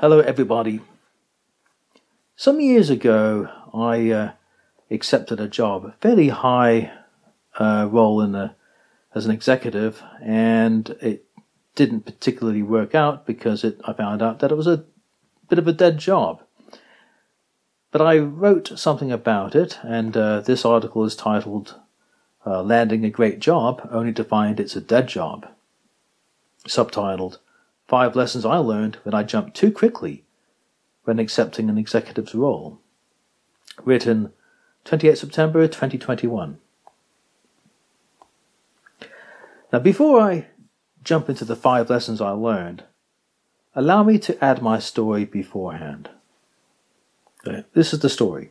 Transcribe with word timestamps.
Hello, 0.00 0.20
everybody. 0.20 0.80
Some 2.36 2.60
years 2.60 2.88
ago, 2.88 3.48
I 3.74 4.10
uh, 4.12 4.32
accepted 4.92 5.40
a 5.40 5.48
job, 5.48 5.86
a 5.86 5.92
fairly 6.00 6.28
high 6.28 6.92
uh, 7.58 7.88
role 7.90 8.20
in 8.20 8.30
the, 8.30 8.54
as 9.12 9.26
an 9.26 9.32
executive, 9.32 10.00
and 10.22 10.90
it 11.02 11.24
didn't 11.74 12.02
particularly 12.02 12.62
work 12.62 12.94
out 12.94 13.26
because 13.26 13.64
it, 13.64 13.80
I 13.86 13.92
found 13.92 14.22
out 14.22 14.38
that 14.38 14.52
it 14.52 14.54
was 14.54 14.68
a 14.68 14.84
bit 15.48 15.58
of 15.58 15.66
a 15.66 15.72
dead 15.72 15.98
job. 15.98 16.44
But 17.90 18.00
I 18.00 18.18
wrote 18.18 18.78
something 18.78 19.10
about 19.10 19.56
it, 19.56 19.80
and 19.82 20.16
uh, 20.16 20.42
this 20.42 20.64
article 20.64 21.04
is 21.06 21.16
titled 21.16 21.74
uh, 22.46 22.62
Landing 22.62 23.04
a 23.04 23.10
Great 23.10 23.40
Job 23.40 23.88
Only 23.90 24.12
to 24.12 24.22
Find 24.22 24.60
It's 24.60 24.76
a 24.76 24.80
Dead 24.80 25.08
Job. 25.08 25.48
Subtitled 26.68 27.38
Five 27.88 28.14
Lessons 28.14 28.44
I 28.44 28.58
Learned 28.58 28.96
When 29.02 29.14
I 29.14 29.22
Jumped 29.22 29.56
Too 29.56 29.72
Quickly 29.72 30.24
When 31.04 31.18
Accepting 31.18 31.70
an 31.70 31.78
Executive's 31.78 32.34
Role. 32.34 32.78
Written 33.82 34.30
28 34.84 35.16
September 35.16 35.66
2021. 35.66 36.58
Now, 39.72 39.78
before 39.78 40.20
I 40.20 40.46
jump 41.02 41.30
into 41.30 41.46
the 41.46 41.56
five 41.56 41.88
lessons 41.88 42.20
I 42.20 42.30
learned, 42.30 42.84
allow 43.74 44.02
me 44.02 44.18
to 44.18 44.44
add 44.44 44.60
my 44.60 44.78
story 44.78 45.24
beforehand. 45.24 46.10
Okay, 47.46 47.64
this 47.72 47.94
is 47.94 48.00
the 48.00 48.10
story. 48.10 48.50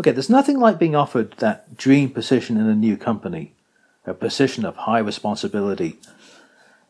Okay, 0.00 0.10
there's 0.10 0.30
nothing 0.30 0.58
like 0.58 0.78
being 0.78 0.96
offered 0.96 1.32
that 1.38 1.76
dream 1.76 2.10
position 2.10 2.56
in 2.56 2.66
a 2.66 2.74
new 2.74 2.96
company, 2.96 3.54
a 4.06 4.14
position 4.14 4.64
of 4.64 4.76
high 4.76 4.98
responsibility, 4.98 6.00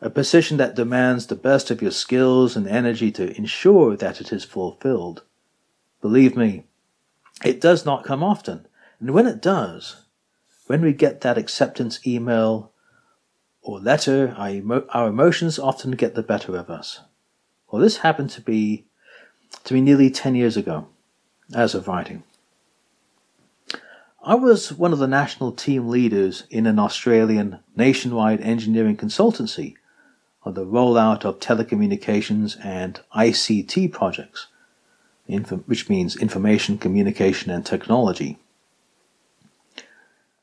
a 0.01 0.11
position 0.11 0.57
that 0.57 0.75
demands 0.75 1.27
the 1.27 1.37
best 1.37 1.71
of 1.71 1.83
your 1.83 1.91
skills 1.91 2.57
and 2.57 2.67
energy 2.67 3.11
to 3.13 3.37
ensure 3.37 3.97
that 3.97 4.21
it 4.21 4.33
is 4.33 4.45
fulfilled. 4.45 5.23
Believe 6.01 6.37
me, 6.37 6.65
it 7.45 7.61
does 7.61 7.85
not 7.85 8.05
come 8.05 8.23
often. 8.23 8.67
And 8.99 9.11
when 9.11 9.27
it 9.27 9.43
does, 9.43 10.05
when 10.67 10.81
we 10.81 10.93
get 10.93 11.21
that 11.21 11.37
acceptance 11.37 12.07
email 12.07 12.73
or 13.61 13.79
letter, 13.79 14.35
our, 14.39 14.51
emo- 14.51 14.87
our 14.91 15.09
emotions 15.09 15.59
often 15.59 15.93
get 15.93 16.15
the 16.15 16.23
better 16.23 16.57
of 16.57 16.71
us. 16.71 17.01
Well, 17.71 17.83
this 17.83 17.99
happened 17.99 18.31
to 18.31 18.41
be 18.41 18.87
to 19.65 19.75
me 19.75 19.81
nearly 19.81 20.11
10 20.11 20.35
years 20.35 20.57
ago, 20.57 20.89
as 21.55 21.75
of 21.75 21.89
writing. 21.89 22.23
I 24.23 24.35
was 24.35 24.73
one 24.73 24.93
of 24.93 24.99
the 24.99 25.09
national 25.09 25.53
team 25.53 25.89
leaders 25.89 26.45
in 26.51 26.67
an 26.67 26.79
Australian 26.79 27.61
nationwide 27.75 28.41
engineering 28.41 28.97
consultancy 28.97 29.77
of 30.45 30.55
the 30.55 30.65
rollout 30.65 31.25
of 31.25 31.39
telecommunications 31.39 32.57
and 32.65 33.01
ICT 33.15 33.93
projects, 33.93 34.47
which 35.67 35.89
means 35.89 36.17
information, 36.17 36.79
communication, 36.79 37.51
and 37.51 37.65
technology. 37.65 38.39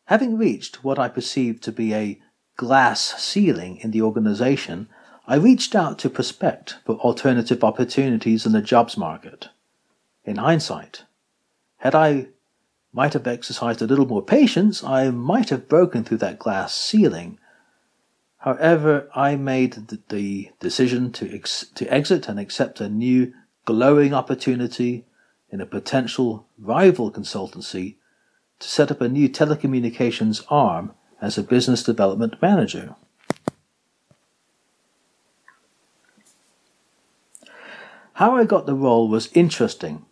Having 0.06 0.38
reached 0.38 0.84
what 0.84 1.00
I 1.00 1.10
perceived 1.10 1.64
to 1.64 1.72
be 1.72 1.94
a 1.94 2.20
glass 2.56 3.22
ceiling 3.22 3.78
in 3.78 3.92
the 3.92 4.02
organization, 4.02 4.88
I 5.28 5.36
reached 5.36 5.76
out 5.76 6.00
to 6.00 6.10
prospect 6.10 6.78
for 6.86 6.96
alternative 6.96 7.64
opportunities 7.64 8.46
in 8.46 8.54
the 8.54 8.62
jobs 8.62 8.98
market. 8.98 9.50
In 10.24 10.38
hindsight, 10.38 11.04
had 11.78 11.94
I 11.94 12.28
might 12.94 13.14
have 13.14 13.28
exercised 13.28 13.82
a 13.82 13.86
little 13.86 14.06
more 14.06 14.24
patience, 14.24 14.84
I 14.84 15.10
might 15.10 15.50
have 15.50 15.68
broken 15.68 16.04
through 16.04 16.18
that 16.20 16.40
glass 16.40 16.74
ceiling 16.74 17.40
However, 18.40 19.10
I 19.16 19.36
made 19.36 19.88
the, 20.10 20.52
decision 20.60 21.12
to, 21.14 21.34
ex- 21.34 21.66
to 21.76 21.88
exit 21.88 22.30
and 22.30 22.40
accept 22.40 22.80
a 22.80 22.90
new 22.90 23.34
glowing 23.66 24.14
opportunity 24.14 25.06
in 25.50 25.60
a 25.60 25.66
potential 25.66 26.48
rival 26.58 27.12
consultancy 27.12 27.96
to 28.60 28.68
set 28.68 28.92
up 28.92 29.02
a 29.02 29.10
new 29.10 29.30
telecommunications 29.30 30.44
arm 30.50 30.94
as 31.22 31.38
a 31.38 31.44
business 31.44 31.84
development 31.84 32.42
manager. 32.42 32.96
How 38.14 38.36
I 38.36 38.46
got 38.46 38.66
the 38.66 38.74
role 38.74 39.08
was 39.08 39.30
interesting, 39.34 40.06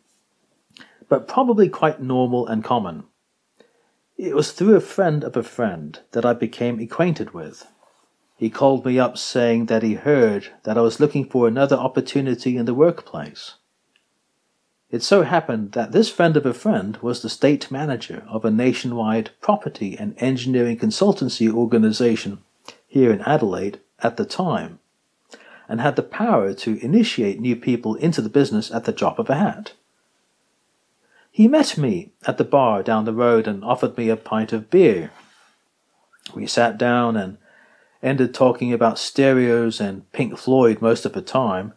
but 1.09 1.28
probably 1.28 1.69
quite 1.69 2.02
normal 2.02 2.46
and 2.47 2.63
common. 2.63 3.06
It 4.18 4.36
was 4.36 4.52
through 4.52 4.75
a 4.75 4.81
friend 4.81 5.24
of 5.24 5.36
a 5.36 5.44
friend 5.44 6.00
that 6.12 6.25
I 6.25 6.34
became 6.34 6.80
acquainted 6.80 7.34
with. 7.34 7.68
He 8.38 8.50
called 8.50 8.85
me 8.85 9.00
up 9.00 9.18
saying 9.18 9.68
that 9.68 9.84
he 9.84 9.94
heard 9.94 10.47
that 10.63 10.78
I 10.78 10.81
was 10.81 11.00
looking 11.00 11.25
for 11.29 11.47
another 11.47 11.78
opportunity 11.78 12.57
in 12.57 12.66
the 12.66 12.73
workplace. 12.73 13.56
It 14.91 15.03
so 15.03 15.23
happened 15.23 15.72
that 15.72 15.91
this 15.94 16.09
friend 16.09 16.38
of 16.38 16.45
a 16.45 16.53
friend 16.53 16.97
was 17.01 17.22
the 17.22 17.29
state 17.29 17.72
manager 17.72 18.24
of 18.29 18.45
a 18.45 18.51
nationwide 18.51 19.31
property 19.41 19.97
and 19.97 20.16
engineering 20.18 20.78
consultancy 20.78 21.51
organization 21.51 22.40
here 22.88 23.12
in 23.12 23.22
Adelaide 23.22 23.79
at 24.03 24.18
the 24.18 24.25
time, 24.25 24.79
and 25.68 25.81
had 25.81 25.95
the 25.95 26.03
power 26.03 26.53
to 26.53 26.79
initiate 26.85 27.40
new 27.40 27.56
people 27.56 27.95
into 27.95 28.22
the 28.22 28.29
business 28.29 28.72
at 28.72 28.84
the 28.84 28.91
drop 28.91 29.18
of 29.18 29.29
a 29.29 29.35
hat. 29.35 29.74
He 31.31 31.47
met 31.47 31.78
me 31.78 32.12
at 32.28 32.38
the 32.38 32.44
bar 32.44 32.84
down 32.84 33.06
the 33.06 33.13
road 33.13 33.47
and 33.47 33.63
offered 33.63 33.97
me 33.97 34.09
a 34.09 34.16
pint 34.16 34.53
of 34.53 34.69
beer. 34.69 35.12
We 36.34 36.47
sat 36.47 36.78
down 36.78 37.18
and 37.18 37.38
ended 38.06 38.34
talking 38.34 38.72
about 38.72 39.00
stereos 39.00 39.82
and 39.82 40.10
Pink 40.12 40.38
Floyd 40.38 40.82
most 40.82 41.06
of 41.06 41.14
the 41.14 41.22
time, 41.22 41.74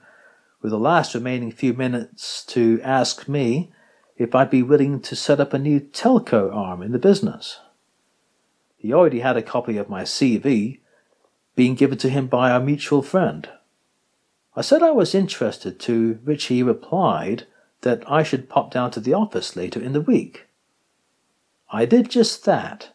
with 0.60 0.70
the 0.70 0.78
last 0.78 1.14
remaining 1.14 1.50
few 1.50 1.72
minutes 1.72 2.44
to 2.44 2.80
ask 2.82 3.26
me 3.28 3.72
if 4.16 4.34
I'd 4.34 4.50
be 4.50 4.62
willing 4.62 5.00
to 5.00 5.16
set 5.16 5.40
up 5.40 5.54
a 5.54 5.58
new 5.58 5.80
telco 5.80 6.54
arm 6.54 6.82
in 6.82 6.92
the 6.92 6.98
business. 6.98 7.60
He 8.76 8.92
already 8.92 9.20
had 9.20 9.36
a 9.36 9.42
copy 9.42 9.78
of 9.78 9.88
my 9.88 10.02
CV, 10.02 10.80
being 11.56 11.74
given 11.74 11.98
to 11.98 12.10
him 12.10 12.26
by 12.26 12.50
our 12.50 12.60
mutual 12.60 13.02
friend. 13.02 13.48
I 14.54 14.60
said 14.60 14.82
I 14.82 14.90
was 14.90 15.14
interested, 15.14 15.80
to 15.80 16.18
which 16.24 16.46
he 16.46 16.62
replied 16.62 17.46
that 17.80 18.02
I 18.10 18.22
should 18.22 18.48
pop 18.48 18.70
down 18.70 18.90
to 18.92 19.00
the 19.00 19.14
office 19.14 19.56
later 19.56 19.80
in 19.80 19.92
the 19.92 20.00
week. 20.00 20.46
I 21.70 21.86
did 21.86 22.10
just 22.10 22.44
that 22.44 22.90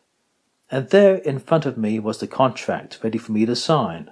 and 0.73 0.89
there 0.89 1.17
in 1.17 1.37
front 1.37 1.67
of 1.67 1.77
me 1.77 1.99
was 1.99 2.17
the 2.17 2.25
contract 2.25 2.99
ready 3.03 3.19
for 3.19 3.31
me 3.31 3.45
to 3.45 3.55
sign. 3.55 4.09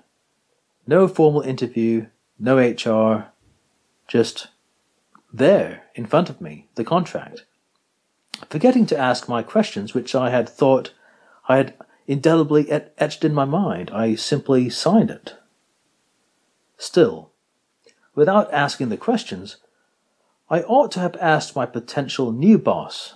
No 0.86 1.08
formal 1.08 1.42
interview, 1.42 2.06
no 2.38 2.60
HR, 2.60 3.32
just 4.08 4.50
there 5.34 5.86
in 5.96 6.06
front 6.06 6.30
of 6.30 6.40
me, 6.40 6.68
the 6.76 6.84
contract. 6.84 7.46
Forgetting 8.48 8.86
to 8.86 8.98
ask 8.98 9.28
my 9.28 9.42
questions, 9.42 9.96
which 9.96 10.14
I 10.14 10.30
had 10.30 10.48
thought 10.48 10.94
I 11.50 11.58
had 11.58 11.74
indelibly 12.06 12.70
et- 12.70 12.94
etched 13.00 13.26
in 13.26 13.34
my 13.34 13.46
mind, 13.46 13.90
I 13.90 14.14
simply 14.14 14.70
signed 14.70 15.10
it. 15.10 15.38
Still, 16.78 17.32
without 18.14 18.54
asking 18.54 18.90
the 18.90 18.98
questions, 18.98 19.58
I 20.48 20.62
ought 20.62 20.92
to 20.92 21.00
have 21.00 21.16
asked 21.20 21.56
my 21.56 21.66
potential 21.66 22.32
new 22.32 22.60
boss. 22.60 23.16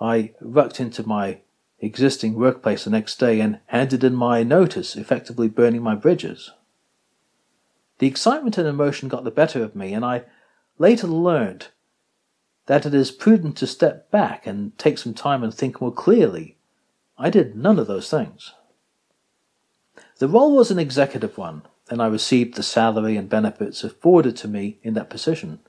I 0.00 0.32
rucked 0.40 0.80
into 0.80 1.06
my 1.06 1.40
existing 1.80 2.34
workplace 2.34 2.84
the 2.84 2.90
next 2.90 3.18
day 3.18 3.40
and 3.40 3.60
handed 3.66 4.02
in 4.02 4.14
my 4.14 4.42
notice, 4.42 4.96
effectively 4.96 5.48
burning 5.48 5.82
my 5.82 5.94
bridges. 5.94 6.52
The 7.98 8.06
excitement 8.06 8.58
and 8.58 8.66
emotion 8.66 9.08
got 9.08 9.24
the 9.24 9.30
better 9.30 9.62
of 9.62 9.76
me, 9.76 9.92
and 9.92 10.04
I 10.04 10.24
later 10.78 11.06
learned 11.06 11.68
that 12.66 12.84
it 12.84 12.94
is 12.94 13.10
prudent 13.10 13.56
to 13.58 13.66
step 13.66 14.10
back 14.10 14.46
and 14.46 14.76
take 14.78 14.98
some 14.98 15.14
time 15.14 15.42
and 15.42 15.54
think 15.54 15.80
more 15.80 15.92
clearly. 15.92 16.56
I 17.18 17.30
did 17.30 17.56
none 17.56 17.78
of 17.78 17.86
those 17.86 18.10
things. 18.10 18.52
The 20.18 20.28
role 20.28 20.56
was 20.56 20.70
an 20.70 20.78
executive 20.78 21.38
one, 21.38 21.62
and 21.88 22.02
I 22.02 22.06
received 22.06 22.54
the 22.54 22.62
salary 22.62 23.16
and 23.16 23.28
benefits 23.28 23.84
afforded 23.84 24.36
to 24.38 24.48
me 24.48 24.78
in 24.82 24.94
that 24.94 25.10
position. 25.10 25.60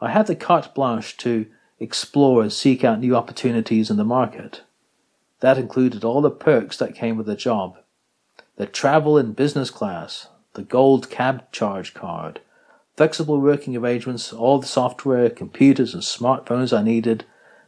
I 0.00 0.10
had 0.10 0.26
the 0.26 0.36
carte 0.36 0.74
blanche 0.74 1.16
to 1.18 1.46
explore 1.78 2.42
and 2.42 2.52
seek 2.52 2.84
out 2.84 3.00
new 3.00 3.14
opportunities 3.14 3.90
in 3.90 3.96
the 3.96 4.04
market. 4.04 4.62
That 5.40 5.58
included 5.58 6.04
all 6.04 6.20
the 6.20 6.30
perks 6.30 6.76
that 6.78 6.94
came 6.94 7.16
with 7.16 7.26
the 7.26 7.36
job 7.36 7.78
the 8.56 8.66
travel 8.66 9.16
in 9.16 9.32
business 9.32 9.70
class, 9.70 10.26
the 10.54 10.64
gold 10.64 11.08
cab 11.08 11.50
charge 11.52 11.94
card, 11.94 12.40
flexible 12.96 13.40
working 13.40 13.76
arrangements, 13.76 14.32
all 14.32 14.58
the 14.58 14.66
software, 14.66 15.30
computers, 15.30 15.94
and 15.94 16.02
smartphones 16.02 16.76
I 16.76 16.82
needed, 16.82 17.24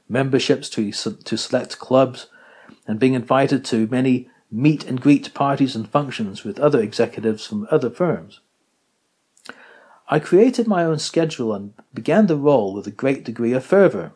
memberships 0.09 0.69
to, 0.71 0.91
to 0.91 1.37
select 1.37 1.79
clubs, 1.79 2.27
and 2.89 2.99
being 2.99 3.15
invited 3.15 3.65
to 3.67 3.87
many 3.87 4.29
meet 4.51 4.85
and 4.85 5.01
greet 5.01 5.33
parties 5.33 5.77
and 5.77 5.89
functions 5.89 6.43
with 6.43 6.59
other 6.59 6.81
executives 6.81 7.47
from 7.47 7.69
other 7.71 7.89
firms. 7.89 8.41
I 10.09 10.19
created 10.19 10.67
my 10.67 10.85
own 10.85 10.99
schedule 10.99 11.55
and 11.55 11.73
began 11.95 12.27
the 12.27 12.37
role 12.37 12.75
with 12.75 12.89
a 12.89 12.91
great 12.91 13.25
degree 13.25 13.53
of 13.53 13.65
fervor. 13.65 14.13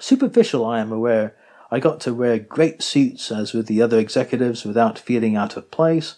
Superficial, 0.00 0.66
I 0.66 0.80
am 0.80 0.90
aware, 0.90 1.36
I 1.70 1.80
got 1.80 2.00
to 2.00 2.14
wear 2.14 2.38
great 2.38 2.82
suits 2.82 3.30
as 3.30 3.52
with 3.52 3.66
the 3.66 3.82
other 3.82 3.98
executives 3.98 4.64
without 4.64 4.98
feeling 4.98 5.36
out 5.36 5.56
of 5.56 5.70
place, 5.70 6.16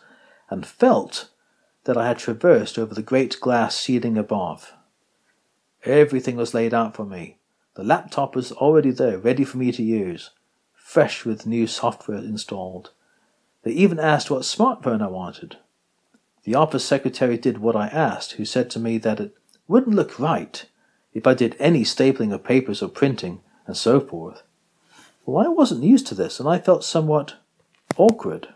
and 0.49 0.67
felt 0.67 1.29
that 1.85 1.97
I 1.97 2.07
had 2.07 2.19
traversed 2.19 2.79
over 2.79 2.95
the 2.95 3.03
great 3.03 3.41
glass 3.41 3.77
ceiling 3.77 4.17
above. 4.17 4.75
Everything 5.85 6.37
was 6.37 6.55
laid 6.55 6.75
out 6.75 6.95
for 6.95 7.05
me. 7.05 7.39
The 7.75 7.83
laptop 7.83 8.37
was 8.37 8.53
already 8.53 8.91
there, 8.91 9.19
ready 9.19 9.45
for 9.45 9.59
me 9.59 9.73
to 9.73 9.83
use, 9.83 10.31
fresh 10.75 11.25
with 11.25 11.47
new 11.47 11.67
software 11.67 12.19
installed. 12.19 12.91
They 13.63 13.73
even 13.73 13.99
asked 13.99 14.31
what 14.31 14.43
smartphone 14.43 15.03
I 15.03 15.09
wanted. 15.09 15.57
The 16.45 16.55
office 16.55 16.85
secretary 16.85 17.39
did 17.39 17.59
what 17.59 17.77
I 17.77 17.89
asked, 17.89 18.33
who 18.33 18.45
said 18.45 18.71
to 18.71 18.79
me 18.79 18.99
that 18.99 19.21
it 19.21 19.37
wouldn't 19.69 19.97
look 19.97 20.19
right 20.19 20.65
if 21.13 21.27
I 21.27 21.35
did 21.35 21.57
any 21.59 21.83
stapling 21.83 22.33
of 22.33 22.45
papers 22.45 22.83
or 22.83 22.89
printing 22.89 23.41
and 23.67 23.77
so 23.77 24.01
forth. 24.01 24.43
Well, 25.27 25.45
I 25.45 25.49
wasn't 25.49 25.85
used 25.85 26.07
to 26.09 26.15
this, 26.15 26.41
and 26.41 26.49
I 26.49 26.59
felt 26.59 26.85
somewhat 26.85 27.35
awkward. 27.97 28.49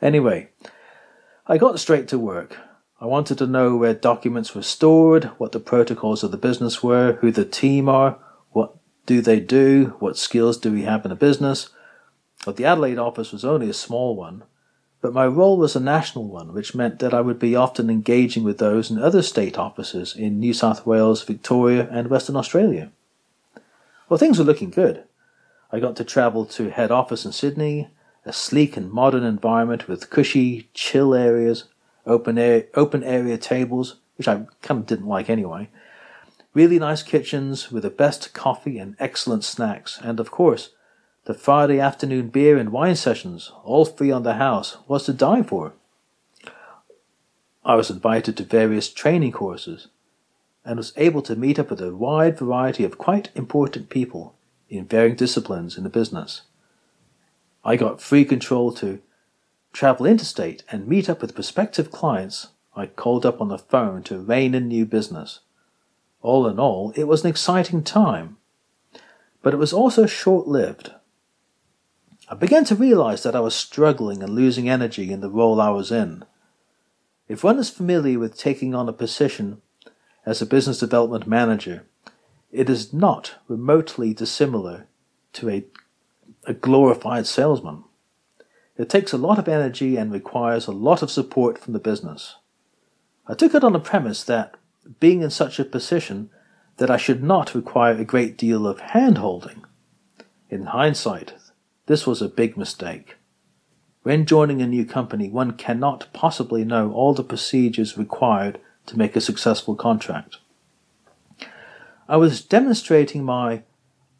Anyway, 0.00 0.48
I 1.46 1.58
got 1.58 1.78
straight 1.78 2.08
to 2.08 2.18
work. 2.18 2.56
I 3.00 3.06
wanted 3.06 3.38
to 3.38 3.46
know 3.46 3.76
where 3.76 3.94
documents 3.94 4.54
were 4.54 4.62
stored, 4.62 5.24
what 5.38 5.52
the 5.52 5.60
protocols 5.60 6.22
of 6.22 6.30
the 6.30 6.36
business 6.36 6.82
were, 6.82 7.18
who 7.20 7.30
the 7.32 7.44
team 7.44 7.88
are, 7.88 8.18
what 8.52 8.76
do 9.06 9.20
they 9.20 9.40
do, 9.40 9.96
what 9.98 10.16
skills 10.16 10.56
do 10.56 10.72
we 10.72 10.82
have 10.82 11.04
in 11.04 11.10
a 11.10 11.16
business. 11.16 11.70
But 12.44 12.56
the 12.56 12.64
Adelaide 12.64 12.98
office 12.98 13.32
was 13.32 13.44
only 13.44 13.68
a 13.68 13.74
small 13.74 14.14
one, 14.16 14.44
but 15.00 15.12
my 15.12 15.26
role 15.26 15.56
was 15.56 15.74
a 15.74 15.80
national 15.80 16.28
one, 16.28 16.54
which 16.54 16.74
meant 16.74 17.00
that 17.00 17.12
I 17.12 17.20
would 17.20 17.40
be 17.40 17.56
often 17.56 17.90
engaging 17.90 18.44
with 18.44 18.58
those 18.58 18.90
in 18.90 18.98
other 18.98 19.22
state 19.22 19.58
offices 19.58 20.14
in 20.14 20.38
New 20.38 20.54
South 20.54 20.86
Wales, 20.86 21.24
Victoria, 21.24 21.88
and 21.90 22.08
Western 22.08 22.36
Australia. 22.36 22.90
Well, 24.12 24.18
things 24.18 24.38
were 24.38 24.44
looking 24.44 24.68
good. 24.68 25.04
I 25.72 25.80
got 25.80 25.96
to 25.96 26.04
travel 26.04 26.44
to 26.44 26.68
head 26.68 26.90
office 26.90 27.24
in 27.24 27.32
Sydney, 27.32 27.88
a 28.26 28.32
sleek 28.34 28.76
and 28.76 28.92
modern 28.92 29.24
environment 29.24 29.88
with 29.88 30.10
cushy, 30.10 30.68
chill 30.74 31.14
areas, 31.14 31.64
open 32.04 32.36
air, 32.36 32.66
open 32.74 33.02
area 33.02 33.38
tables, 33.38 33.96
which 34.16 34.28
I 34.28 34.44
kind 34.60 34.80
of 34.80 34.86
didn't 34.86 35.06
like 35.06 35.30
anyway, 35.30 35.70
really 36.52 36.78
nice 36.78 37.02
kitchens 37.02 37.72
with 37.72 37.84
the 37.84 37.88
best 37.88 38.34
coffee 38.34 38.78
and 38.78 38.96
excellent 38.98 39.44
snacks, 39.44 39.98
and 40.02 40.20
of 40.20 40.30
course, 40.30 40.74
the 41.24 41.32
Friday 41.32 41.80
afternoon 41.80 42.28
beer 42.28 42.58
and 42.58 42.70
wine 42.70 42.96
sessions, 42.96 43.50
all 43.64 43.86
free 43.86 44.10
on 44.10 44.24
the 44.24 44.34
house, 44.34 44.76
was 44.86 45.06
to 45.06 45.14
die 45.14 45.42
for. 45.42 45.72
I 47.64 47.76
was 47.76 47.88
invited 47.88 48.36
to 48.36 48.44
various 48.44 48.92
training 48.92 49.32
courses 49.32 49.88
and 50.64 50.76
was 50.76 50.92
able 50.96 51.22
to 51.22 51.36
meet 51.36 51.58
up 51.58 51.70
with 51.70 51.80
a 51.80 51.94
wide 51.94 52.38
variety 52.38 52.84
of 52.84 52.98
quite 52.98 53.30
important 53.34 53.88
people 53.88 54.34
in 54.68 54.86
varying 54.86 55.16
disciplines 55.16 55.76
in 55.76 55.84
the 55.84 55.90
business. 55.90 56.42
I 57.64 57.76
got 57.76 58.00
free 58.00 58.24
control 58.24 58.72
to 58.74 59.00
travel 59.72 60.06
interstate 60.06 60.62
and 60.70 60.86
meet 60.86 61.08
up 61.08 61.20
with 61.20 61.34
prospective 61.34 61.90
clients 61.90 62.48
I 62.74 62.86
called 62.86 63.26
up 63.26 63.40
on 63.40 63.48
the 63.48 63.58
phone 63.58 64.02
to 64.04 64.18
rein 64.18 64.54
in 64.54 64.68
new 64.68 64.86
business. 64.86 65.40
All 66.22 66.46
in 66.46 66.58
all, 66.58 66.92
it 66.96 67.04
was 67.04 67.22
an 67.22 67.30
exciting 67.30 67.82
time, 67.82 68.38
but 69.42 69.52
it 69.52 69.58
was 69.58 69.72
also 69.72 70.06
short 70.06 70.46
lived. 70.46 70.92
I 72.28 72.34
began 72.34 72.64
to 72.66 72.74
realize 72.74 73.24
that 73.24 73.36
I 73.36 73.40
was 73.40 73.54
struggling 73.54 74.22
and 74.22 74.34
losing 74.34 74.68
energy 74.68 75.12
in 75.12 75.20
the 75.20 75.28
role 75.28 75.60
I 75.60 75.68
was 75.68 75.92
in. 75.92 76.24
If 77.28 77.44
one 77.44 77.58
is 77.58 77.68
familiar 77.68 78.18
with 78.18 78.38
taking 78.38 78.74
on 78.74 78.88
a 78.88 78.92
position 78.92 79.60
as 80.24 80.40
a 80.40 80.46
business 80.46 80.78
development 80.78 81.26
manager, 81.26 81.84
it 82.50 82.68
is 82.68 82.92
not 82.92 83.34
remotely 83.48 84.14
dissimilar 84.14 84.86
to 85.32 85.48
a, 85.48 85.64
a 86.44 86.54
glorified 86.54 87.26
salesman. 87.26 87.84
It 88.76 88.88
takes 88.88 89.12
a 89.12 89.18
lot 89.18 89.38
of 89.38 89.48
energy 89.48 89.96
and 89.96 90.12
requires 90.12 90.66
a 90.66 90.72
lot 90.72 91.02
of 91.02 91.10
support 91.10 91.58
from 91.58 91.72
the 91.72 91.78
business. 91.78 92.36
I 93.26 93.34
took 93.34 93.54
it 93.54 93.64
on 93.64 93.72
the 93.72 93.80
premise 93.80 94.24
that, 94.24 94.56
being 95.00 95.22
in 95.22 95.30
such 95.30 95.58
a 95.58 95.64
position, 95.64 96.30
that 96.78 96.90
I 96.90 96.96
should 96.96 97.22
not 97.22 97.54
require 97.54 97.96
a 97.96 98.04
great 98.04 98.36
deal 98.36 98.66
of 98.66 98.80
hand 98.80 99.18
holding. 99.18 99.64
In 100.50 100.66
hindsight, 100.66 101.34
this 101.86 102.06
was 102.06 102.20
a 102.20 102.28
big 102.28 102.56
mistake. 102.56 103.16
When 104.02 104.26
joining 104.26 104.60
a 104.60 104.66
new 104.66 104.84
company, 104.84 105.28
one 105.28 105.52
cannot 105.52 106.12
possibly 106.12 106.64
know 106.64 106.92
all 106.92 107.14
the 107.14 107.22
procedures 107.22 107.96
required 107.96 108.58
to 108.86 108.98
make 108.98 109.16
a 109.16 109.20
successful 109.20 109.74
contract. 109.74 110.38
I 112.08 112.16
was 112.16 112.44
demonstrating 112.44 113.24
my 113.24 113.62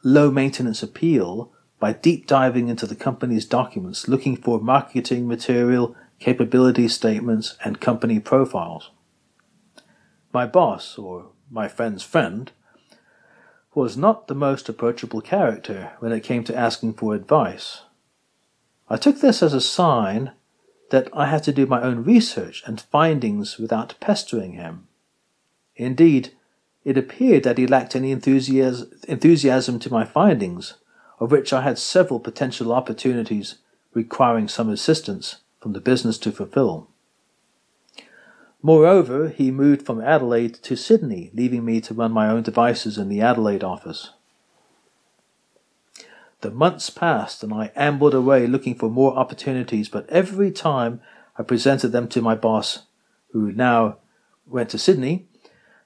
low 0.05 0.31
maintenance 0.31 0.83
appeal 0.83 1.53
by 1.79 1.93
deep 1.93 2.27
diving 2.27 2.69
into 2.69 2.87
the 2.87 2.95
company's 2.95 3.45
documents 3.45 4.09
looking 4.09 4.37
for 4.37 4.61
marketing 4.61 5.27
material, 5.27 5.97
capability 6.21 6.89
statements, 6.89 7.57
and 7.65 7.81
company 7.81 8.21
profiles. 8.21 8.91
My 10.33 10.47
boss, 10.47 10.97
or 10.97 11.31
my 11.51 11.69
friend's 11.69 12.03
friend, 12.03 12.53
was 13.75 13.97
not 13.97 14.29
the 14.29 14.35
most 14.35 14.69
approachable 14.69 15.21
character 15.21 15.93
when 15.99 16.13
it 16.13 16.23
came 16.23 16.45
to 16.45 16.57
asking 16.57 16.95
for 16.95 17.15
advice. 17.15 17.83
I 18.89 18.97
took 18.97 19.21
this 19.21 19.43
as 19.43 19.55
a 19.55 19.61
sign 19.61 20.33
that 20.93 21.09
I 21.15 21.27
had 21.27 21.43
to 21.45 21.53
do 21.53 21.65
my 21.65 21.81
own 21.83 22.05
research 22.05 22.63
and 22.67 22.79
findings 22.79 23.59
without 23.59 23.95
pestering 23.99 24.53
him. 24.53 24.89
Indeed, 25.75 26.33
it 26.85 26.99
appeared 26.99 27.45
that 27.45 27.57
he 27.57 27.67
lacked 27.67 27.97
any 27.97 28.11
enthusiasm 28.13 29.79
to 29.79 29.91
my 29.91 30.05
findings, 30.05 30.75
of 31.19 31.31
which 31.33 31.51
I 31.51 31.63
had 31.63 31.79
several 31.79 32.21
potential 32.21 32.73
opportunities 32.73 33.57
requiring 33.95 34.49
some 34.49 34.69
assistance 34.69 35.37
from 35.61 35.73
the 35.73 35.81
business 35.81 36.19
to 36.19 36.31
fulfill. 36.31 36.89
Moreover, 38.61 39.31
he 39.31 39.51
moved 39.51 39.87
from 39.87 40.01
Adelaide 40.01 40.55
to 40.63 40.77
Sydney, 40.77 41.31
leaving 41.33 41.65
me 41.65 41.81
to 41.81 41.95
run 41.95 42.13
my 42.13 42.29
own 42.29 42.43
devices 42.43 42.99
in 42.99 43.09
the 43.09 43.23
Adelaide 43.23 43.65
office. 43.65 44.11
The 46.43 46.51
months 46.51 46.91
passed 46.91 47.45
and 47.45 47.55
I 47.55 47.71
ambled 47.77 48.15
away 48.15 48.49
looking 48.49 48.75
for 48.75 48.91
more 48.91 49.17
opportunities, 49.17 49.89
but 49.89 50.11
every 50.11 50.51
time 50.51 51.01
I 51.39 51.45
presented 51.45 51.89
them 51.89 52.09
to 52.09 52.21
my 52.21 52.35
boss, 52.35 52.81
who 53.31 53.53
now 53.53 53.99
went 54.45 54.69
to 54.71 54.79
Sydney, 54.79 55.29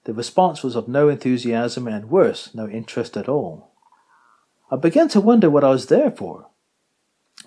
the 0.04 0.14
response 0.14 0.62
was 0.62 0.74
of 0.74 0.88
no 0.88 1.10
enthusiasm 1.10 1.86
and 1.86 2.08
worse, 2.08 2.54
no 2.54 2.68
interest 2.68 3.18
at 3.18 3.28
all. 3.28 3.70
I 4.70 4.76
began 4.76 5.08
to 5.10 5.20
wonder 5.20 5.50
what 5.50 5.62
I 5.62 5.70
was 5.70 5.86
there 5.86 6.10
for. 6.10 6.48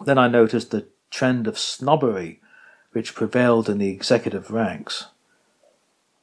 Then 0.06 0.20
I 0.20 0.28
noticed 0.28 0.70
the 0.70 0.88
trend 1.10 1.48
of 1.48 1.58
snobbery 1.58 2.42
which 2.92 3.16
prevailed 3.16 3.70
in 3.70 3.80
the 3.80 3.90
executive 3.90 4.52
ranks. 4.52 5.08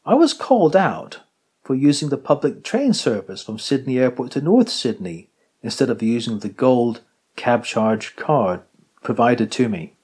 I 0.05 0.15
was 0.15 0.33
called 0.33 0.77
out 0.77 1.21
for 1.65 1.75
using 1.75 2.11
the 2.11 2.17
public 2.17 2.63
train 2.63 2.93
service 2.93 3.43
from 3.43 3.59
Sydney 3.59 3.99
Airport 3.99 4.31
to 4.33 4.41
North 4.41 4.69
Sydney 4.69 5.31
instead 5.63 5.91
of 5.91 6.03
using 6.03 6.39
the 6.39 6.49
gold 6.49 7.01
cab 7.37 7.65
charge 7.65 8.17
card 8.17 8.63
provided 9.03 9.51
to 9.53 9.69
me. 9.69 9.95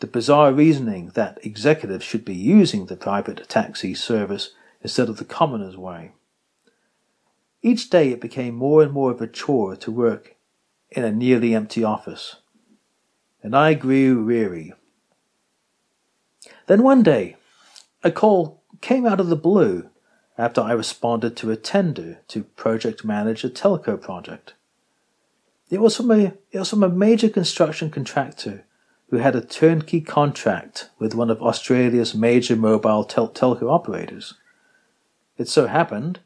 The 0.00 0.06
bizarre 0.06 0.52
reasoning 0.52 1.12
that 1.14 1.38
executives 1.44 2.04
should 2.04 2.24
be 2.24 2.34
using 2.34 2.86
the 2.86 2.96
private 2.96 3.48
taxi 3.48 3.94
service 3.94 4.50
instead 4.82 5.08
of 5.08 5.18
the 5.18 5.24
commoner's 5.24 5.76
way. 5.76 6.12
Each 7.62 7.88
day 7.88 8.10
it 8.10 8.20
became 8.20 8.56
more 8.56 8.82
and 8.82 8.92
more 8.92 9.12
of 9.12 9.20
a 9.20 9.28
chore 9.28 9.76
to 9.76 9.90
work 9.92 10.34
in 10.90 11.04
a 11.04 11.12
nearly 11.12 11.54
empty 11.54 11.84
office, 11.84 12.36
and 13.42 13.54
I 13.54 13.74
grew 13.74 14.24
weary. 14.24 14.72
Then 16.66 16.82
one 16.82 17.02
day, 17.02 17.36
a 18.02 18.10
call 18.10 18.62
came 18.80 19.06
out 19.06 19.20
of 19.20 19.28
the 19.28 19.36
blue 19.36 19.88
after 20.38 20.60
I 20.60 20.72
responded 20.72 21.36
to 21.36 21.50
a 21.50 21.56
tender 21.56 22.18
to 22.28 22.44
project 22.44 23.04
manage 23.04 23.44
a 23.44 23.50
telco 23.50 24.00
project. 24.00 24.54
It 25.70 25.80
was 25.80 25.96
from 25.96 26.10
a, 26.10 26.34
it 26.50 26.58
was 26.58 26.70
from 26.70 26.82
a 26.82 26.88
major 26.88 27.28
construction 27.28 27.90
contractor 27.90 28.64
who 29.10 29.18
had 29.18 29.36
a 29.36 29.44
turnkey 29.44 30.00
contract 30.00 30.88
with 30.98 31.14
one 31.14 31.30
of 31.30 31.42
Australia's 31.42 32.14
major 32.14 32.56
mobile 32.56 33.04
tel- 33.04 33.28
telco 33.28 33.70
operators. 33.70 34.34
It 35.36 35.48
so 35.48 35.66
happened, 35.66 36.20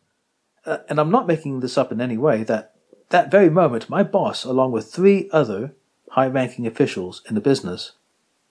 uh, 0.65 0.79
and 0.89 1.01
I'm 1.01 1.11
not 1.11 1.27
making 1.27 1.61
this 1.61 1.77
up 1.77 1.91
in 1.91 2.01
any 2.01 2.17
way, 2.17 2.45
that 2.45 2.75
that 3.11 3.31
very 3.31 3.51
moment 3.51 3.91
my 3.91 4.03
boss, 4.03 4.45
along 4.45 4.73
with 4.73 4.93
three 4.93 5.29
other 5.33 5.75
high 6.11 6.27
ranking 6.27 6.67
officials 6.67 7.23
in 7.29 7.35
the 7.35 7.41
business, 7.41 7.93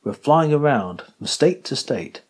were 0.04 0.14
flying 0.14 0.54
around 0.54 1.04
from 1.18 1.28
state 1.28 1.64
to 1.66 1.76
state, 1.76 2.22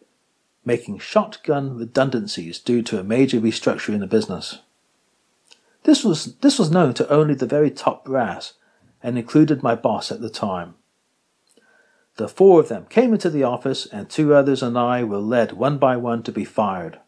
making 0.65 0.99
shotgun 0.99 1.77
redundancies 1.77 2.59
due 2.59 2.81
to 2.81 2.99
a 2.99 3.03
major 3.03 3.39
restructure 3.39 3.93
in 3.93 3.99
the 3.99 4.07
business. 4.07 4.59
This 5.83 6.03
was, 6.03 6.35
this 6.37 6.57
was 6.57 6.71
known 6.71 6.95
to 6.95 7.09
only 7.09 7.35
the 7.35 7.45
very 7.45 7.69
top 7.69 8.05
brass 8.05 8.53
and 9.03 9.17
included 9.17 9.61
my 9.61 9.75
boss 9.75 10.11
at 10.11 10.19
the 10.19 10.29
time. 10.29 10.73
The 12.17 12.27
four 12.27 12.59
of 12.59 12.69
them 12.69 12.87
came 12.89 13.13
into 13.13 13.29
the 13.29 13.43
office, 13.43 13.85
and 13.85 14.09
two 14.09 14.33
others 14.33 14.63
and 14.63 14.77
I 14.77 15.03
were 15.03 15.17
led 15.17 15.51
one 15.51 15.77
by 15.77 15.97
one 15.97 16.23
to 16.23 16.31
be 16.31 16.45
fired. 16.45 16.99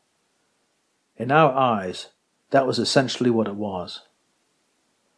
In 1.15 1.31
our 1.31 1.53
eyes, 1.53 2.09
that 2.51 2.67
was 2.67 2.77
essentially 2.77 3.29
what 3.29 3.47
it 3.47 3.55
was. 3.55 4.01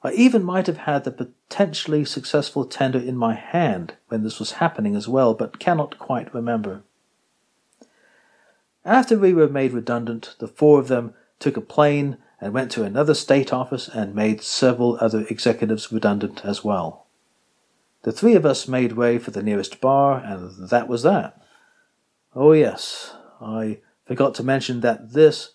I 0.01 0.11
even 0.13 0.43
might 0.43 0.67
have 0.67 0.77
had 0.77 1.03
the 1.03 1.11
potentially 1.11 2.05
successful 2.05 2.63
tender 2.65 2.99
in 2.99 3.17
my 3.17 3.33
hand 3.33 3.95
when 4.07 4.23
this 4.23 4.39
was 4.39 4.53
happening 4.53 4.95
as 4.95 5.09
well, 5.09 5.33
but 5.33 5.59
cannot 5.59 5.99
quite 5.99 6.33
remember. 6.33 6.83
After 8.85 9.17
we 9.17 9.33
were 9.33 9.47
made 9.47 9.73
redundant, 9.73 10.35
the 10.39 10.47
four 10.47 10.79
of 10.79 10.87
them 10.87 11.13
took 11.39 11.57
a 11.57 11.61
plane 11.61 12.17
and 12.41 12.53
went 12.53 12.71
to 12.71 12.83
another 12.83 13.13
state 13.13 13.51
office 13.51 13.87
and 13.87 14.15
made 14.15 14.41
several 14.41 14.97
other 15.01 15.25
executives 15.29 15.91
redundant 15.91 16.45
as 16.45 16.63
well. 16.63 17.05
The 18.03 18.11
three 18.13 18.35
of 18.35 18.45
us 18.45 18.67
made 18.67 18.93
way 18.93 19.17
for 19.17 19.31
the 19.31 19.43
nearest 19.43 19.81
bar, 19.81 20.19
and 20.23 20.69
that 20.69 20.87
was 20.87 21.03
that. 21.03 21.41
Oh, 22.33 22.53
yes, 22.53 23.13
I 23.41 23.79
forgot 24.05 24.35
to 24.35 24.43
mention 24.43 24.79
that 24.81 25.13
this 25.13 25.51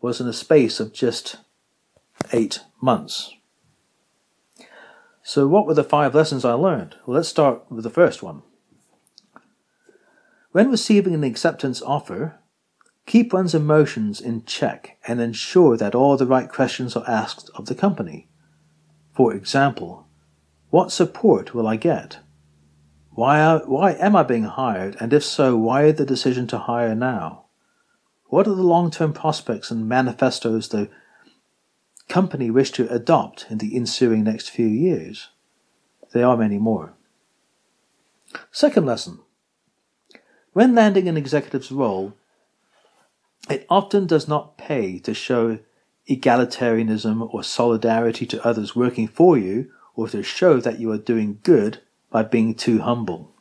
was 0.00 0.20
in 0.20 0.28
a 0.28 0.32
space 0.32 0.78
of 0.78 0.92
just 0.92 1.38
eight 2.32 2.60
months. 2.80 3.34
So, 5.22 5.48
what 5.48 5.66
were 5.66 5.74
the 5.74 5.84
five 5.84 6.14
lessons 6.14 6.44
I 6.44 6.52
learned? 6.52 6.96
Well, 7.04 7.16
let's 7.16 7.28
start 7.28 7.70
with 7.70 7.82
the 7.82 7.90
first 7.90 8.22
one. 8.22 8.42
When 10.52 10.70
receiving 10.70 11.14
an 11.14 11.24
acceptance 11.24 11.82
offer, 11.82 12.38
keep 13.08 13.32
one's 13.32 13.54
emotions 13.54 14.20
in 14.20 14.44
check 14.44 14.98
and 15.08 15.20
ensure 15.20 15.76
that 15.76 15.94
all 15.94 16.16
the 16.16 16.26
right 16.26 16.48
questions 16.48 16.94
are 16.94 17.08
asked 17.08 17.50
of 17.56 17.66
the 17.66 17.74
company. 17.74 18.28
For 19.12 19.34
example, 19.34 20.06
what 20.70 20.92
support 20.92 21.54
will 21.54 21.66
I 21.66 21.76
get? 21.76 22.18
Why, 23.10 23.56
why 23.64 23.92
am 23.94 24.14
I 24.14 24.22
being 24.22 24.44
hired? 24.44 24.96
And 25.00 25.12
if 25.12 25.24
so, 25.24 25.56
why 25.56 25.90
the 25.90 26.04
decision 26.04 26.46
to 26.48 26.58
hire 26.58 26.94
now? 26.94 27.46
What 28.26 28.46
are 28.46 28.54
the 28.54 28.62
long 28.62 28.90
term 28.90 29.12
prospects 29.12 29.72
and 29.72 29.88
manifestos 29.88 30.68
the 30.68 30.88
company 32.08 32.50
wish 32.50 32.70
to 32.72 32.92
adopt 32.92 33.46
in 33.50 33.58
the 33.58 33.76
ensuing 33.76 34.24
next 34.24 34.50
few 34.50 34.66
years. 34.66 35.28
There 36.12 36.26
are 36.26 36.36
many 36.36 36.58
more. 36.58 36.94
Second 38.50 38.86
lesson 38.86 39.20
When 40.52 40.74
landing 40.74 41.08
an 41.08 41.16
executive's 41.16 41.70
role, 41.70 42.14
it 43.48 43.66
often 43.68 44.06
does 44.06 44.28
not 44.28 44.58
pay 44.58 44.98
to 45.00 45.14
show 45.14 45.58
egalitarianism 46.08 47.32
or 47.32 47.42
solidarity 47.42 48.26
to 48.26 48.44
others 48.46 48.74
working 48.74 49.06
for 49.06 49.36
you 49.36 49.70
or 49.94 50.08
to 50.08 50.22
show 50.22 50.60
that 50.60 50.78
you 50.78 50.90
are 50.90 50.98
doing 50.98 51.38
good 51.42 51.80
by 52.10 52.22
being 52.22 52.54
too 52.54 52.80
humble. 52.80 53.34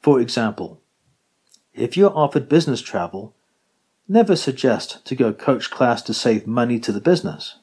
For 0.00 0.20
example, 0.20 0.80
if 1.74 1.96
you're 1.96 2.16
offered 2.16 2.48
business 2.48 2.80
travel, 2.80 3.34
never 4.08 4.36
suggest 4.36 5.04
to 5.06 5.14
go 5.14 5.32
coach 5.32 5.70
class 5.70 6.02
to 6.02 6.14
save 6.14 6.46
money 6.46 6.78
to 6.80 6.92
the 6.92 7.00
business. 7.00 7.58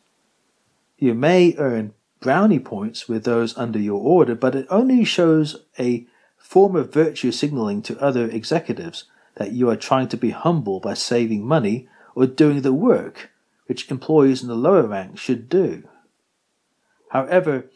You 0.97 1.13
may 1.13 1.55
earn 1.57 1.93
brownie 2.19 2.59
points 2.59 3.07
with 3.07 3.23
those 3.23 3.57
under 3.57 3.79
your 3.79 3.99
order, 3.99 4.35
but 4.35 4.55
it 4.55 4.67
only 4.69 5.03
shows 5.03 5.65
a 5.79 6.05
form 6.37 6.75
of 6.75 6.93
virtue 6.93 7.31
signaling 7.31 7.81
to 7.83 7.99
other 7.99 8.29
executives 8.29 9.05
that 9.35 9.51
you 9.51 9.69
are 9.69 9.75
trying 9.75 10.07
to 10.09 10.17
be 10.17 10.31
humble 10.31 10.79
by 10.79 10.93
saving 10.93 11.45
money 11.45 11.87
or 12.15 12.25
doing 12.25 12.61
the 12.61 12.73
work 12.73 13.31
which 13.65 13.89
employees 13.89 14.41
in 14.41 14.49
the 14.49 14.55
lower 14.55 14.85
rank 14.85 15.17
should 15.17 15.49
do. 15.49 15.83
However, 17.09 17.69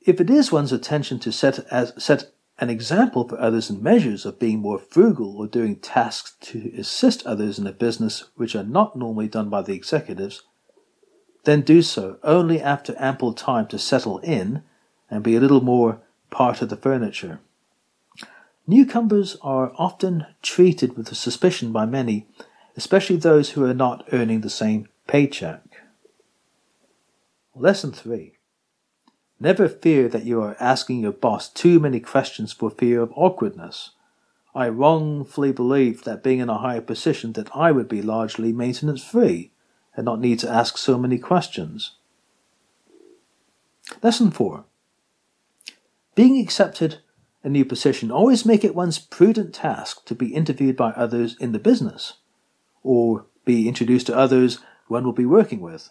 if 0.00 0.20
it 0.20 0.30
is 0.30 0.52
one's 0.52 0.72
intention 0.72 1.18
to 1.20 1.32
set, 1.32 1.60
as, 1.70 1.92
set 2.02 2.32
an 2.58 2.70
example 2.70 3.28
for 3.28 3.40
others 3.40 3.68
in 3.68 3.82
measures 3.82 4.24
of 4.24 4.38
being 4.38 4.60
more 4.60 4.78
frugal 4.78 5.36
or 5.36 5.46
doing 5.46 5.76
tasks 5.76 6.36
to 6.40 6.72
assist 6.78 7.26
others 7.26 7.58
in 7.58 7.66
a 7.66 7.72
business 7.72 8.24
which 8.36 8.54
are 8.54 8.64
not 8.64 8.96
normally 8.96 9.28
done 9.28 9.48
by 9.48 9.62
the 9.62 9.74
executives, 9.74 10.42
then 11.44 11.62
do 11.62 11.82
so 11.82 12.18
only 12.22 12.60
after 12.60 12.94
ample 12.98 13.32
time 13.32 13.66
to 13.66 13.78
settle 13.78 14.18
in 14.18 14.62
and 15.10 15.22
be 15.22 15.36
a 15.36 15.40
little 15.40 15.60
more 15.60 16.00
part 16.30 16.62
of 16.62 16.68
the 16.68 16.76
furniture. 16.76 17.40
Newcomers 18.66 19.36
are 19.42 19.72
often 19.76 20.26
treated 20.40 20.96
with 20.96 21.14
suspicion 21.14 21.70
by 21.70 21.84
many, 21.84 22.26
especially 22.76 23.16
those 23.16 23.50
who 23.50 23.64
are 23.64 23.74
not 23.74 24.08
earning 24.10 24.40
the 24.40 24.50
same 24.50 24.88
paycheck. 25.06 25.62
Lesson 27.54 27.92
3 27.92 28.32
Never 29.38 29.68
fear 29.68 30.08
that 30.08 30.24
you 30.24 30.40
are 30.40 30.56
asking 30.58 31.00
your 31.00 31.12
boss 31.12 31.48
too 31.48 31.78
many 31.78 32.00
questions 32.00 32.52
for 32.52 32.70
fear 32.70 33.02
of 33.02 33.12
awkwardness. 33.14 33.90
I 34.54 34.68
wrongfully 34.68 35.52
believed 35.52 36.06
that 36.06 36.22
being 36.22 36.38
in 36.38 36.48
a 36.48 36.58
higher 36.58 36.80
position 36.80 37.32
that 37.34 37.54
I 37.54 37.70
would 37.70 37.88
be 37.88 38.00
largely 38.00 38.52
maintenance 38.52 39.04
free 39.04 39.50
and 39.94 40.06
not 40.06 40.20
need 40.20 40.38
to 40.38 40.50
ask 40.50 40.78
so 40.78 40.96
many 40.96 41.18
questions. 41.18 41.96
Lesson 44.02 44.30
4 44.30 44.64
Being 46.14 46.40
accepted 46.40 47.00
a 47.44 47.48
new 47.48 47.64
position, 47.64 48.10
always 48.10 48.46
make 48.46 48.64
it 48.64 48.74
one's 48.74 48.98
prudent 48.98 49.54
task 49.54 50.04
to 50.06 50.14
be 50.14 50.34
interviewed 50.34 50.76
by 50.76 50.90
others 50.92 51.36
in 51.38 51.52
the 51.52 51.58
business, 51.58 52.14
or 52.82 53.26
be 53.44 53.68
introduced 53.68 54.06
to 54.06 54.16
others 54.16 54.58
one 54.88 55.04
will 55.04 55.12
be 55.12 55.26
working 55.26 55.60
with. 55.60 55.90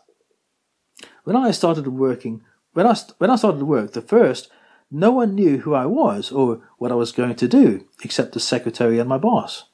When 1.23 1.35
I 1.35 1.51
started 1.51 1.87
working, 1.87 2.41
when 2.73 2.87
I, 2.87 2.95
when 3.19 3.29
I 3.29 3.35
started 3.35 3.63
work, 3.63 3.93
the 3.93 4.01
first, 4.01 4.49
no 4.91 5.11
one 5.11 5.35
knew 5.35 5.59
who 5.59 5.73
I 5.73 5.85
was 5.85 6.31
or 6.31 6.61
what 6.77 6.91
I 6.91 6.95
was 6.95 7.11
going 7.11 7.35
to 7.35 7.47
do, 7.47 7.87
except 8.03 8.33
the 8.33 8.39
secretary 8.39 8.99
and 8.99 9.07
my 9.07 9.17
boss. 9.17 9.65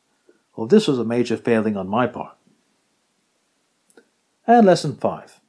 Well, 0.55 0.67
this 0.67 0.87
was 0.87 0.99
a 0.99 1.05
major 1.05 1.37
failing 1.37 1.77
on 1.77 1.87
my 1.87 2.07
part. 2.07 2.35
And 4.45 4.65
lesson 4.65 4.95
5. 4.95 5.39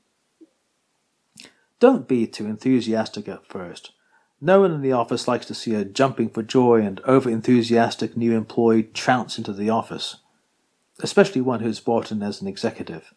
Don't 1.81 2.07
be 2.07 2.27
too 2.27 2.47
enthusiastic 2.47 3.27
at 3.29 3.47
first. 3.47 3.93
No 4.41 4.61
one 4.61 4.73
in 4.73 4.81
the 4.81 4.93
office 4.93 5.29
likes 5.29 5.47
to 5.47 5.55
see 5.55 5.75
a 5.75 5.85
jumping 5.85 6.31
for 6.31 6.43
joy 6.43 6.81
and 6.81 7.01
over 7.01 7.29
enthusiastic 7.29 8.17
new 8.17 8.35
employee 8.35 8.85
trounce 8.85 9.37
into 9.37 9.53
the 9.53 9.69
office, 9.69 10.17
especially 11.01 11.43
one 11.43 11.61
who's 11.61 11.81
brought 11.81 12.11
in 12.11 12.23
as 12.23 12.41
an 12.41 12.49
executive. 12.49 13.13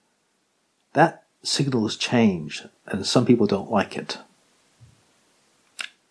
That 0.94 1.24
signals 1.42 1.96
change, 1.96 2.64
and 2.88 3.06
some 3.06 3.26
people 3.26 3.48
don't 3.48 3.72
like 3.72 3.98
it. 3.98 4.18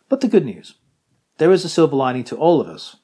But 0.09 0.21
the 0.21 0.29
good 0.29 0.45
news 0.45 0.75
there 1.39 1.53
is 1.53 1.65
a 1.65 1.69
silver 1.69 1.97
lining 1.97 2.25
to 2.25 2.37
all 2.37 2.61
of 2.61 2.69
us. 2.69 2.97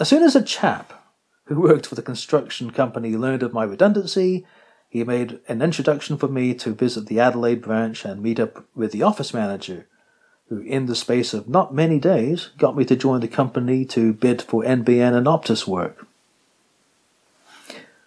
As 0.00 0.08
soon 0.08 0.22
as 0.22 0.34
a 0.34 0.42
chap 0.42 1.04
who 1.44 1.60
worked 1.60 1.86
for 1.86 1.94
the 1.94 2.02
construction 2.02 2.70
company 2.70 3.16
learned 3.16 3.42
of 3.42 3.52
my 3.52 3.64
redundancy, 3.64 4.46
he 4.88 5.04
made 5.04 5.40
an 5.48 5.62
introduction 5.62 6.16
for 6.16 6.28
me 6.28 6.54
to 6.54 6.74
visit 6.74 7.06
the 7.06 7.20
Adelaide 7.20 7.62
branch 7.62 8.04
and 8.04 8.22
meet 8.22 8.40
up 8.40 8.64
with 8.74 8.92
the 8.92 9.02
office 9.02 9.34
manager, 9.34 9.86
who, 10.48 10.60
in 10.60 10.86
the 10.86 10.94
space 10.94 11.34
of 11.34 11.48
not 11.48 11.74
many 11.74 11.98
days, 11.98 12.50
got 12.58 12.76
me 12.76 12.84
to 12.86 12.96
join 12.96 13.20
the 13.20 13.28
company 13.28 13.84
to 13.86 14.12
bid 14.12 14.42
for 14.42 14.62
NBN 14.62 15.16
and 15.16 15.26
Optus 15.26 15.66
work. 15.66 16.06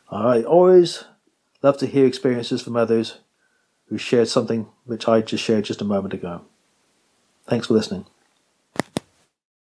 I 0.10 0.43
always 0.43 1.05
love 1.62 1.77
to 1.77 1.86
hear 1.86 2.05
experiences 2.05 2.62
from 2.62 2.75
others 2.75 3.19
who 3.88 3.98
shared 3.98 4.27
something 4.27 4.67
which 4.86 5.07
I 5.07 5.21
just 5.21 5.43
shared 5.43 5.65
just 5.65 5.81
a 5.81 5.86
moment 5.86 6.13
ago. 6.13 6.41
Thanks 7.48 7.67
for 7.67 7.74
listening. 7.74 8.05